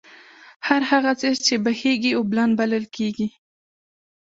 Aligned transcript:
هر 0.67 0.81
هغه 0.91 1.11
څيز 1.21 1.37
چې 1.47 1.55
بهېږي، 1.65 2.11
اوبلن 2.15 2.49
بلل 2.59 2.85
کيږي 2.95 3.27